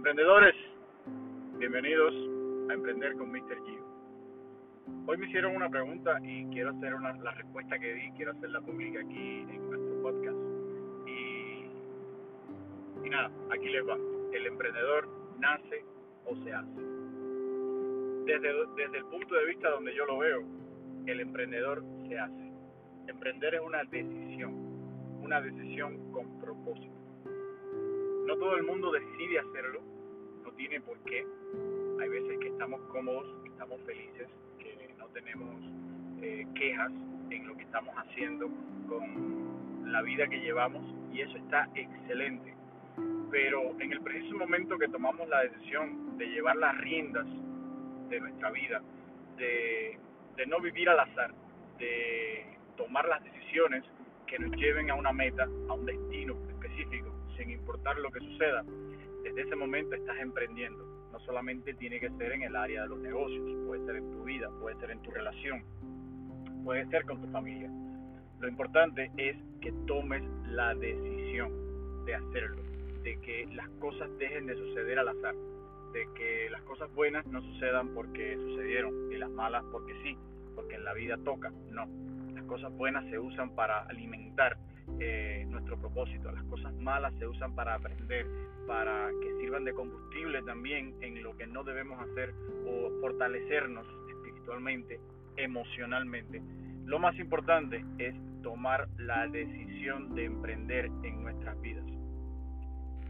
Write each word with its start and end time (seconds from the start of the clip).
emprendedores, 0.00 0.54
bienvenidos 1.58 2.14
a 2.70 2.72
Emprender 2.72 3.14
con 3.18 3.30
Mr. 3.30 3.54
Gio. 3.66 3.84
Hoy 5.06 5.18
me 5.18 5.26
hicieron 5.26 5.54
una 5.54 5.68
pregunta 5.68 6.18
y 6.22 6.46
quiero 6.46 6.70
hacer 6.70 6.94
una, 6.94 7.12
la 7.18 7.32
respuesta 7.32 7.78
que 7.78 7.92
di, 7.92 8.10
quiero 8.12 8.32
hacerla 8.32 8.62
pública 8.62 9.00
aquí 9.00 9.40
en 9.40 9.68
nuestro 9.68 10.02
podcast. 10.02 10.38
Y, 11.06 11.66
y 13.06 13.10
nada, 13.10 13.30
aquí 13.50 13.68
les 13.68 13.86
va. 13.86 13.98
El 14.32 14.46
emprendedor 14.46 15.06
nace 15.38 15.84
o 16.24 16.34
se 16.44 16.50
hace. 16.50 16.80
Desde, 18.24 18.54
desde 18.76 18.96
el 18.96 19.04
punto 19.04 19.34
de 19.34 19.44
vista 19.44 19.68
donde 19.68 19.94
yo 19.94 20.06
lo 20.06 20.16
veo, 20.16 20.42
el 21.04 21.20
emprendedor 21.20 21.84
se 22.08 22.18
hace. 22.18 22.52
Emprender 23.06 23.54
es 23.54 23.60
una 23.60 23.84
decisión, 23.84 25.20
una 25.20 25.42
decisión 25.42 26.10
con 26.10 26.40
propósito 26.40 27.00
no 28.30 28.36
todo 28.36 28.56
el 28.56 28.62
mundo 28.62 28.92
decide 28.92 29.40
hacerlo, 29.40 29.80
no 30.42 30.52
tiene 30.52 30.80
por 30.80 30.98
qué. 31.04 31.26
Hay 32.00 32.08
veces 32.08 32.38
que 32.40 32.48
estamos 32.48 32.80
cómodos, 32.92 33.26
que 33.42 33.50
estamos 33.50 33.80
felices, 33.82 34.28
que 34.58 34.94
no 34.98 35.06
tenemos 35.08 35.56
eh, 36.22 36.46
quejas 36.54 36.92
en 37.30 37.46
lo 37.46 37.56
que 37.56 37.62
estamos 37.62 37.94
haciendo 37.96 38.48
con 38.88 39.92
la 39.92 40.02
vida 40.02 40.26
que 40.28 40.40
llevamos 40.40 40.82
y 41.12 41.20
eso 41.20 41.36
está 41.36 41.68
excelente. 41.74 42.54
Pero 43.30 43.78
en 43.80 43.92
el 43.92 44.00
preciso 44.00 44.36
momento 44.36 44.78
que 44.78 44.88
tomamos 44.88 45.28
la 45.28 45.42
decisión 45.42 46.18
de 46.18 46.26
llevar 46.26 46.56
las 46.56 46.76
riendas 46.78 47.26
de 48.08 48.20
nuestra 48.20 48.50
vida, 48.50 48.82
de, 49.36 49.98
de 50.36 50.46
no 50.46 50.60
vivir 50.60 50.88
al 50.88 51.00
azar, 51.00 51.32
de 51.78 52.44
tomar 52.76 53.06
las 53.08 53.22
decisiones 53.22 53.84
que 54.26 54.38
nos 54.38 54.52
lleven 54.56 54.90
a 54.90 54.94
una 54.94 55.12
meta, 55.12 55.44
a 55.68 55.72
un 55.72 55.86
destino 55.86 56.36
específico, 56.48 57.12
sin 57.36 57.50
importar 57.50 57.98
lo 57.98 58.10
que 58.10 58.20
suceda, 58.20 58.64
desde 59.22 59.42
ese 59.42 59.56
momento 59.56 59.94
estás 59.94 60.18
emprendiendo. 60.18 60.84
No 61.12 61.20
solamente 61.20 61.74
tiene 61.74 62.00
que 62.00 62.10
ser 62.10 62.32
en 62.32 62.42
el 62.42 62.56
área 62.56 62.82
de 62.82 62.88
los 62.88 62.98
negocios, 62.98 63.44
puede 63.66 63.84
ser 63.84 63.96
en 63.96 64.10
tu 64.10 64.24
vida, 64.24 64.50
puede 64.60 64.78
ser 64.78 64.90
en 64.90 65.02
tu 65.02 65.10
relación, 65.10 65.62
puede 66.64 66.86
ser 66.86 67.04
con 67.04 67.20
tu 67.20 67.28
familia. 67.28 67.70
Lo 68.40 68.48
importante 68.48 69.10
es 69.16 69.36
que 69.60 69.72
tomes 69.86 70.22
la 70.46 70.74
decisión 70.74 72.04
de 72.06 72.14
hacerlo, 72.14 72.62
de 73.02 73.20
que 73.20 73.46
las 73.52 73.68
cosas 73.80 74.08
dejen 74.18 74.46
de 74.46 74.54
suceder 74.54 74.98
al 74.98 75.08
azar, 75.08 75.34
de 75.92 76.08
que 76.14 76.48
las 76.50 76.62
cosas 76.62 76.92
buenas 76.94 77.26
no 77.26 77.42
sucedan 77.42 77.88
porque 77.94 78.36
sucedieron 78.36 79.12
y 79.12 79.18
las 79.18 79.30
malas 79.30 79.64
porque 79.72 79.92
sí, 80.02 80.16
porque 80.54 80.76
en 80.76 80.84
la 80.84 80.94
vida 80.94 81.18
toca. 81.18 81.50
No, 81.70 81.86
las 82.34 82.44
cosas 82.44 82.72
buenas 82.72 83.04
se 83.10 83.18
usan 83.18 83.54
para 83.54 83.82
alimentar 83.82 84.56
propósito. 85.78 86.30
Las 86.30 86.44
cosas 86.44 86.74
malas 86.74 87.12
se 87.18 87.26
usan 87.26 87.54
para 87.54 87.74
aprender, 87.74 88.26
para 88.66 89.10
que 89.20 89.40
sirvan 89.40 89.64
de 89.64 89.74
combustible 89.74 90.42
también 90.42 90.94
en 91.00 91.22
lo 91.22 91.36
que 91.36 91.46
no 91.46 91.64
debemos 91.64 92.00
hacer 92.00 92.34
o 92.66 93.00
fortalecernos 93.00 93.86
espiritualmente, 94.08 95.00
emocionalmente. 95.36 96.42
Lo 96.84 96.98
más 96.98 97.18
importante 97.18 97.84
es 97.98 98.14
tomar 98.42 98.88
la 98.98 99.26
decisión 99.28 100.14
de 100.14 100.24
emprender 100.24 100.86
en 101.02 101.22
nuestras 101.22 101.60
vidas. 101.60 101.86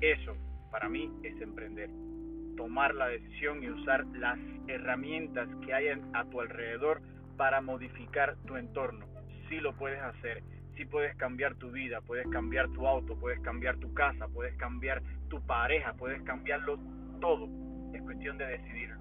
Eso 0.01 0.37
para 0.71 0.89
mí 0.89 1.11
es 1.23 1.41
emprender. 1.41 1.91
Tomar 2.57 2.95
la 2.95 3.09
decisión 3.09 3.63
y 3.63 3.71
usar 3.71 4.07
las 4.09 4.39
herramientas 4.69 5.49
que 5.65 5.73
hay 5.73 5.89
a 5.89 6.25
tu 6.27 6.41
alrededor 6.41 7.01
para 7.37 7.61
modificar 7.61 8.37
tu 8.47 8.57
entorno. 8.57 9.07
Si 9.49 9.57
lo 9.61 9.75
puedes 9.75 10.01
hacer 10.01 10.43
sí 10.81 10.87
puedes 10.87 11.15
cambiar 11.17 11.55
tu 11.57 11.71
vida, 11.71 12.01
puedes 12.01 12.27
cambiar 12.29 12.67
tu 12.71 12.87
auto, 12.87 13.15
puedes 13.17 13.39
cambiar 13.41 13.77
tu 13.77 13.93
casa, 13.93 14.27
puedes 14.29 14.55
cambiar 14.57 15.03
tu 15.29 15.39
pareja, 15.43 15.93
puedes 15.93 16.23
cambiarlo 16.23 16.79
todo. 17.21 17.51
Es 17.93 18.01
cuestión 18.01 18.39
de 18.39 18.47
decidirlo. 18.47 18.99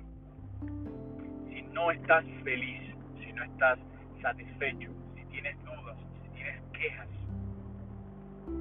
Si 1.48 1.62
no 1.72 1.90
estás 1.92 2.26
feliz, 2.44 2.82
si 3.24 3.32
no 3.32 3.44
estás 3.46 3.80
satisfecho, 4.22 4.92
si 5.16 5.24
tienes 5.28 5.58
dudas, 5.64 5.96
si 6.22 6.30
tienes 6.36 6.62
quejas, 6.74 7.08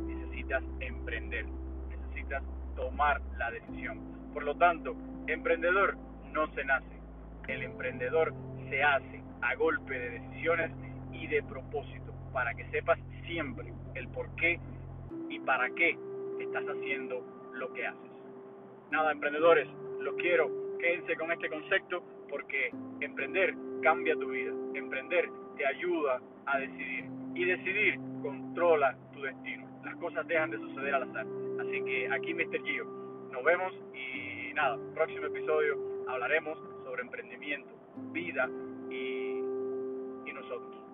necesitas 0.07 0.63
emprender, 0.79 1.45
necesitas 1.89 2.45
tomar 2.77 3.21
la 3.37 3.51
decisión. 3.51 3.99
Por 4.33 4.45
lo 4.45 4.55
tanto, 4.55 4.95
emprendedor 5.27 5.97
no 6.33 6.47
se 6.55 6.65
nace, 6.65 7.01
el 7.49 7.65
emprendedor 7.65 8.33
se 8.71 8.81
hace 8.81 9.25
a 9.43 9.57
golpe 9.57 9.99
de 9.99 10.21
decisiones 10.21 10.71
y 11.11 11.27
de 11.27 11.43
propósito 11.43 12.09
para 12.33 12.55
que 12.55 12.65
sepas 12.71 12.99
siempre 13.27 13.73
el 13.95 14.09
por 14.09 14.29
qué 14.37 14.59
y 15.29 15.39
para 15.41 15.71
qué 15.71 15.97
estás 16.41 16.65
haciendo 16.65 17.23
lo 17.55 17.73
que 17.73 17.87
haces. 17.87 18.11
Nada, 18.91 19.13
emprendedores, 19.13 19.69
los 20.01 20.15
quiero, 20.15 20.51
quédense 20.79 21.17
con 21.17 21.31
este 21.33 21.49
concepto 21.49 22.03
porque 22.31 22.71
emprender 23.01 23.55
cambia 23.83 24.15
tu 24.17 24.31
vida, 24.31 24.53
emprender 24.75 25.29
te 25.57 25.67
ayuda 25.67 26.21
a 26.47 26.59
decidir 26.59 27.05
y 27.35 27.45
decidir 27.45 27.99
controla 28.23 28.97
tu 29.13 29.23
destino. 29.23 29.69
Las 29.85 29.97
cosas 29.97 30.27
dejan 30.27 30.51
de 30.51 30.59
suceder 30.59 30.95
al 30.95 31.05
azar. 31.05 31.27
Así 31.61 31.83
que 31.83 32.09
aquí 32.11 32.35
Mr. 32.35 32.63
Gio, 32.65 32.85
nos 33.33 33.45
vemos 33.45 33.73
y 33.95 34.53
nada, 34.55 34.79
próximo 34.95 35.27
episodio 35.27 35.77
hablaremos 36.09 36.59
sobre 36.85 37.03
emprendimiento, 37.03 37.71
vida 38.13 38.49
y, 38.91 39.41
y 40.27 40.33
nosotros. 40.33 40.88